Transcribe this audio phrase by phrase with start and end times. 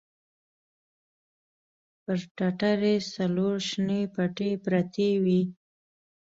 [2.03, 5.41] پر ټټر يې څلور شنې پټې پرتې وې.